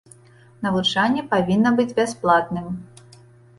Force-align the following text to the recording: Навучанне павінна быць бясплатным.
Навучанне 0.67 1.25
павінна 1.35 1.75
быць 1.81 1.95
бясплатным. 2.01 2.65